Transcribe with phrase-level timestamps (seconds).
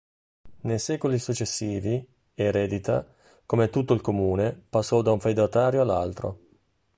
[0.61, 2.03] Nei secoli successivi
[2.33, 3.05] Eredita,
[3.45, 6.39] come tutto il comune, passò da un feudatario all'altro.